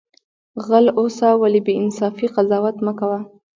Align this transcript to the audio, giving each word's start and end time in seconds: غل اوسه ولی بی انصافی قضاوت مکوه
غل 0.67 0.85
اوسه 0.99 1.27
ولی 1.41 1.61
بی 1.65 1.73
انصافی 1.83 2.27
قضاوت 2.35 2.75
مکوه 2.85 3.19